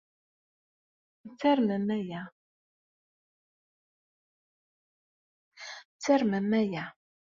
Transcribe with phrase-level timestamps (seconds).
[1.27, 1.87] Ad tarmem
[6.59, 6.83] aya.